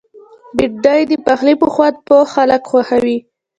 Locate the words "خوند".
1.73-1.95